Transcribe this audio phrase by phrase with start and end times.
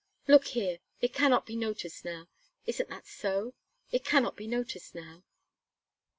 [0.27, 0.79] Look here!
[0.99, 2.27] It cannot be noticed now.
[2.65, 3.53] Isn't that so?
[3.91, 5.23] It cannot be noticed now."